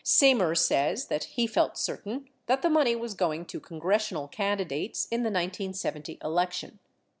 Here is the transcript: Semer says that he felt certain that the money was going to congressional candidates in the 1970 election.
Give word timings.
Semer 0.03 0.57
says 0.57 1.09
that 1.09 1.25
he 1.25 1.45
felt 1.45 1.77
certain 1.77 2.27
that 2.47 2.63
the 2.63 2.71
money 2.71 2.95
was 2.95 3.13
going 3.13 3.45
to 3.45 3.59
congressional 3.59 4.27
candidates 4.27 5.05
in 5.11 5.19
the 5.21 5.29
1970 5.29 6.17
election. 6.23 6.79